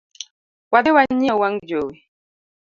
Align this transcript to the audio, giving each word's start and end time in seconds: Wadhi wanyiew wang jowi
Wadhi 0.71 0.91
wanyiew 0.95 1.37
wang 1.41 1.55
jowi 1.67 1.95